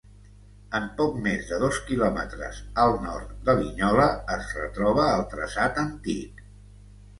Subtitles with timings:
[0.77, 6.45] En poc més de dos quilòmetres, al nord de Linyola, es retroba el traçat antic.